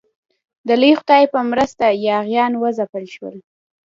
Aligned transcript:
د 0.67 0.69
لوی 0.81 0.93
خدای 0.99 1.23
په 1.33 1.39
مرسته 1.51 1.85
یاغیان 2.07 2.51
وځپل 2.57 3.03
شول. 3.15 3.35